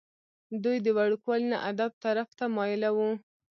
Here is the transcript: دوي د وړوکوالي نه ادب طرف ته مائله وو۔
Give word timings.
دوي 0.63 0.77
د 0.85 0.87
وړوکوالي 0.97 1.47
نه 1.53 1.57
ادب 1.71 1.91
طرف 2.03 2.29
ته 2.37 2.45
مائله 2.57 2.89
وو۔ 2.95 3.07